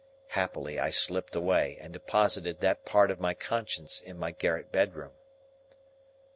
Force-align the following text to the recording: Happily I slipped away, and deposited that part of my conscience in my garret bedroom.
Happily 0.29 0.79
I 0.79 0.89
slipped 0.89 1.35
away, 1.35 1.77
and 1.79 1.93
deposited 1.93 2.59
that 2.61 2.85
part 2.85 3.11
of 3.11 3.19
my 3.19 3.35
conscience 3.35 4.01
in 4.01 4.17
my 4.17 4.31
garret 4.31 4.71
bedroom. 4.71 5.11